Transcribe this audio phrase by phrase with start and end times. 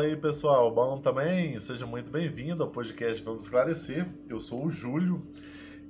[0.00, 1.60] Fala aí pessoal, bom também?
[1.60, 4.08] Seja muito bem-vindo ao podcast Vamos Esclarecer.
[4.30, 5.22] Eu sou o Júlio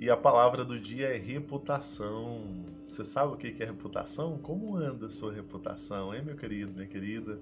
[0.01, 2.65] e a palavra do dia é reputação.
[2.89, 4.37] Você sabe o que é reputação?
[4.39, 7.39] Como anda a sua reputação, hein, meu querido, minha querida?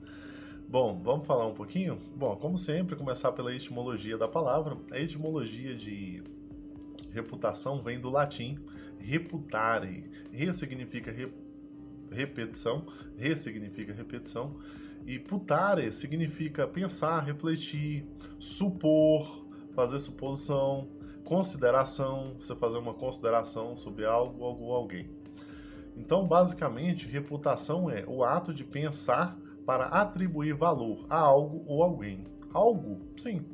[0.69, 1.99] Bom, vamos falar um pouquinho?
[2.15, 4.77] Bom, como sempre, começar pela etimologia da palavra.
[4.91, 6.23] A etimologia de
[7.11, 8.59] reputação vem do latim
[8.99, 10.05] reputare.
[10.31, 11.33] Re significa re,
[12.11, 12.85] repetição,
[13.17, 14.55] re significa repetição,
[15.07, 18.07] e putare significa pensar, refletir,
[18.39, 20.89] supor, fazer suposição,
[21.25, 25.11] consideração, você fazer uma consideração sobre algo ou alguém.
[25.97, 32.25] Então, basicamente, reputação é o ato de pensar para atribuir valor a algo ou alguém.
[32.53, 33.45] Algo, sim,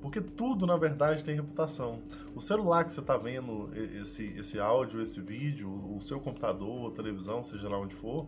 [0.00, 2.02] porque tudo, na verdade, tem reputação.
[2.34, 6.94] O celular que você está vendo, esse, esse áudio, esse vídeo, o seu computador, a
[6.94, 8.26] televisão, seja lá onde for,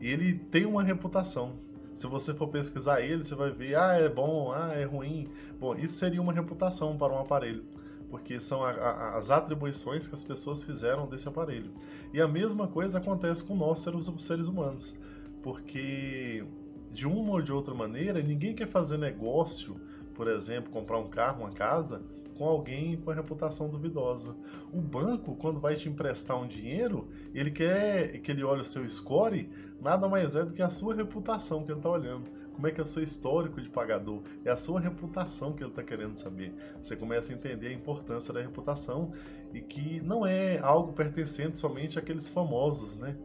[0.00, 1.56] ele tem uma reputação.
[1.98, 5.28] Se você for pesquisar ele, você vai ver, ah, é bom, ah, é ruim.
[5.58, 7.64] Bom, isso seria uma reputação para um aparelho,
[8.08, 11.72] porque são a, a, as atribuições que as pessoas fizeram desse aparelho.
[12.12, 14.96] E a mesma coisa acontece com nós, seres, humanos,
[15.42, 16.44] porque
[16.92, 19.76] de uma ou de outra maneira, ninguém quer fazer negócio
[20.18, 22.02] por exemplo, comprar um carro, uma casa,
[22.38, 24.36] com alguém com a reputação duvidosa.
[24.72, 28.88] O banco, quando vai te emprestar um dinheiro, ele quer que ele olhe o seu
[28.88, 29.50] score,
[29.82, 32.38] nada mais é do que a sua reputação que ele está olhando.
[32.52, 34.20] Como é que é o seu histórico de pagador?
[34.44, 36.52] É a sua reputação que ele está querendo saber.
[36.82, 39.12] Você começa a entender a importância da reputação
[39.52, 43.16] e que não é algo pertencente somente àqueles famosos, né?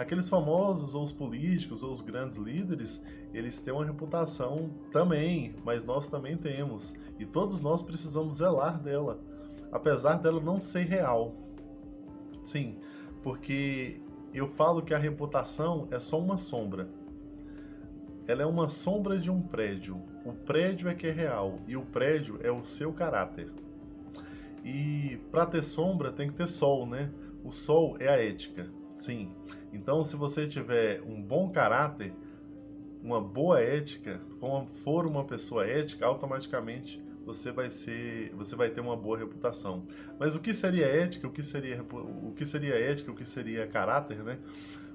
[0.00, 5.84] Aqueles famosos, ou os políticos, ou os grandes líderes, eles têm uma reputação também, mas
[5.84, 6.94] nós também temos.
[7.18, 9.20] E todos nós precisamos zelar dela,
[9.70, 11.34] apesar dela não ser real.
[12.42, 12.78] Sim,
[13.22, 14.00] porque
[14.32, 16.88] eu falo que a reputação é só uma sombra.
[18.26, 20.02] Ela é uma sombra de um prédio.
[20.24, 23.52] O prédio é que é real e o prédio é o seu caráter.
[24.64, 27.12] E para ter sombra tem que ter sol, né?
[27.44, 28.66] O sol é a ética.
[28.96, 29.34] Sim.
[29.72, 32.12] Então, se você tiver um bom caráter,
[33.02, 34.20] uma boa ética,
[34.84, 39.86] for uma pessoa ética, automaticamente você vai ser, você vai ter uma boa reputação.
[40.18, 41.26] Mas o que seria ética?
[41.26, 43.10] O que seria o que seria ética?
[43.10, 44.38] O que seria caráter, né?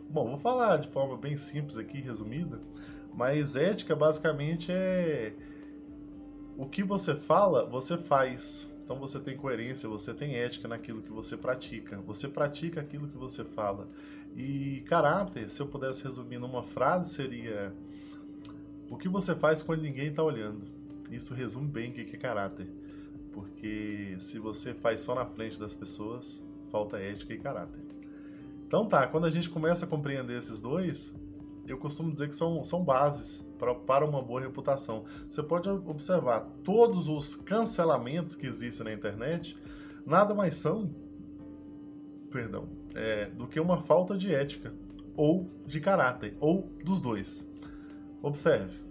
[0.09, 2.59] Bom, vou falar de forma bem simples aqui, resumida.
[3.13, 5.33] Mas ética basicamente é
[6.57, 8.71] o que você fala, você faz.
[8.85, 11.97] Então você tem coerência, você tem ética naquilo que você pratica.
[12.01, 13.87] Você pratica aquilo que você fala.
[14.37, 17.73] E caráter, se eu pudesse resumir numa frase, seria:
[18.87, 20.67] O que você faz quando ninguém está olhando?
[21.11, 22.67] Isso resume bem o que é caráter.
[23.33, 27.81] Porque se você faz só na frente das pessoas, falta ética e caráter.
[28.67, 31.13] Então tá, quando a gente começa a compreender esses dois,
[31.67, 35.05] eu costumo dizer que são, são bases pra, para uma boa reputação.
[35.29, 39.57] Você pode observar todos os cancelamentos que existem na internet,
[40.05, 40.93] nada mais são,
[42.31, 44.73] perdão, é, do que uma falta de ética
[45.15, 47.49] ou de caráter, ou dos dois.
[48.21, 48.83] Observe,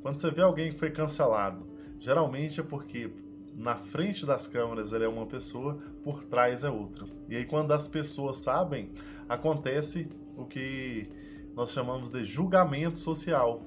[0.00, 1.66] quando você vê alguém que foi cancelado,
[1.98, 3.10] geralmente é porque
[3.54, 7.06] na frente das câmeras ele é uma pessoa, por trás é outra.
[7.28, 8.90] E aí quando as pessoas sabem,
[9.28, 11.08] acontece o que
[11.56, 13.62] nós chamamos de julgamento social,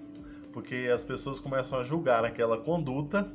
[0.54, 3.34] porque as pessoas começam a julgar aquela conduta,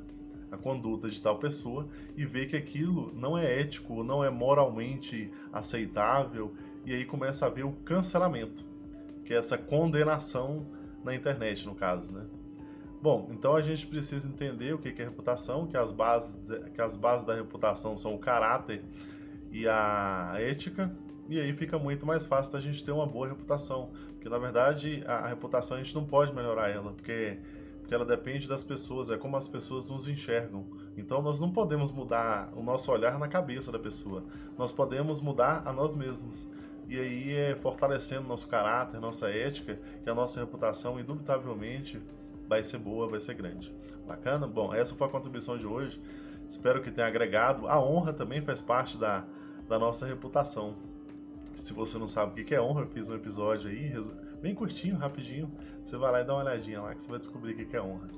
[0.50, 5.28] a conduta de tal pessoa, e ver que aquilo não é ético, não é moralmente
[5.52, 6.54] aceitável,
[6.86, 8.64] e aí começa a haver o cancelamento,
[9.24, 10.64] que é essa condenação
[11.02, 12.24] na internet, no caso, né?
[13.02, 16.38] Bom, então a gente precisa entender o que é reputação, que as bases,
[16.72, 18.82] que as bases da reputação são o caráter
[19.50, 20.90] e a ética,
[21.28, 23.90] e aí fica muito mais fácil da gente ter uma boa reputação.
[24.12, 27.38] Porque na verdade a, a reputação a gente não pode melhorar ela, porque,
[27.80, 30.66] porque ela depende das pessoas, é como as pessoas nos enxergam.
[30.96, 34.24] Então nós não podemos mudar o nosso olhar na cabeça da pessoa.
[34.58, 36.50] Nós podemos mudar a nós mesmos.
[36.86, 42.00] E aí é fortalecendo nosso caráter, nossa ética, que a nossa reputação indubitavelmente
[42.46, 43.74] vai ser boa, vai ser grande.
[44.06, 44.46] Bacana?
[44.46, 46.00] Bom, essa foi a contribuição de hoje.
[46.46, 47.66] Espero que tenha agregado.
[47.66, 49.24] A honra também faz parte da,
[49.66, 50.76] da nossa reputação.
[51.54, 53.92] Se você não sabe o que é honra, eu fiz um episódio aí,
[54.40, 55.50] bem curtinho, rapidinho.
[55.84, 57.82] Você vai lá e dá uma olhadinha lá que você vai descobrir o que é
[57.82, 58.08] honra.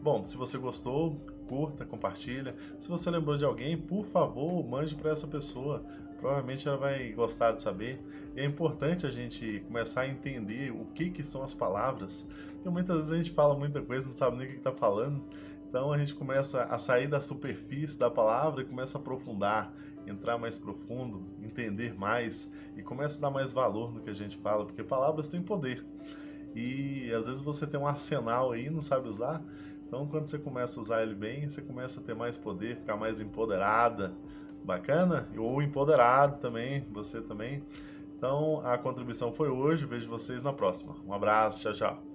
[0.00, 1.16] Bom, se você gostou,
[1.48, 2.54] curta, compartilha.
[2.78, 5.84] Se você lembrou de alguém, por favor, mande para essa pessoa.
[6.18, 8.00] Provavelmente ela vai gostar de saber.
[8.36, 12.26] É importante a gente começar a entender o que, que são as palavras.
[12.52, 15.22] Porque muitas vezes a gente fala muita coisa, não sabe nem o que está falando.
[15.68, 19.72] Então a gente começa a sair da superfície da palavra e começa a aprofundar
[20.06, 24.36] entrar mais profundo, entender mais e começa a dar mais valor no que a gente
[24.36, 25.84] fala, porque palavras têm poder.
[26.54, 29.42] E às vezes você tem um arsenal aí não sabe usar.
[29.86, 32.96] Então, quando você começa a usar ele bem, você começa a ter mais poder, ficar
[32.96, 34.12] mais empoderada.
[34.64, 35.28] Bacana?
[35.36, 37.62] Ou empoderado também, você também.
[38.16, 39.84] Então, a contribuição foi hoje.
[39.84, 40.96] Vejo vocês na próxima.
[41.06, 42.13] Um abraço, tchau, tchau.